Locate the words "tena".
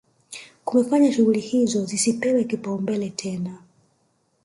3.09-3.57